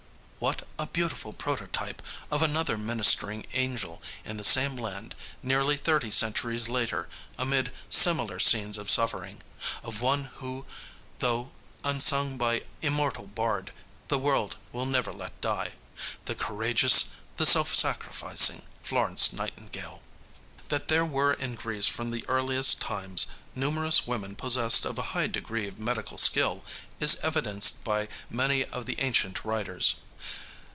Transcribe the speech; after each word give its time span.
What 0.41 0.67
a 0.79 0.87
beautiful 0.87 1.33
prototype 1.33 2.01
of 2.31 2.41
another 2.41 2.75
ministering 2.75 3.45
angel 3.53 4.01
in 4.25 4.37
the 4.37 4.43
same 4.43 4.75
land 4.75 5.13
nearly 5.43 5.77
thirty 5.77 6.09
centuries 6.09 6.67
later, 6.67 7.09
amid 7.37 7.71
similar 7.91 8.39
scenes 8.39 8.79
of 8.79 8.89
suffering 8.89 9.43
of 9.83 10.01
one 10.01 10.23
who, 10.39 10.65
though 11.19 11.51
unsung 11.83 12.39
by 12.39 12.63
immortal 12.81 13.27
bard, 13.27 13.71
the 14.07 14.17
world 14.17 14.55
will 14.71 14.87
never 14.87 15.13
let 15.13 15.39
die 15.41 15.73
the 16.25 16.33
courageous, 16.33 17.11
the 17.37 17.45
self 17.45 17.75
sacrificing 17.75 18.63
Florence 18.81 19.31
Nightingale. 19.31 20.01
That 20.69 20.87
there 20.87 21.05
were 21.05 21.33
in 21.33 21.53
Greece 21.53 21.85
from 21.87 22.09
the 22.09 22.25
earliest 22.27 22.81
times 22.81 23.27
numerous 23.53 24.07
women 24.07 24.35
possessed 24.35 24.85
of 24.85 24.97
a 24.97 25.03
high 25.13 25.27
degree 25.27 25.67
of 25.67 25.77
medical 25.77 26.17
skill 26.17 26.65
is 26.99 27.17
evidenced 27.21 27.83
by 27.83 28.07
many 28.27 28.65
of 28.65 28.87
the 28.87 28.99
ancient 28.99 29.45
writers. 29.45 29.97